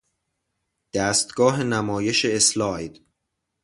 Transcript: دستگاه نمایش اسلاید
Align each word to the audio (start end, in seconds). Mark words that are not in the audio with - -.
دستگاه 0.93 1.63
نمایش 1.63 2.25
اسلاید 2.25 3.05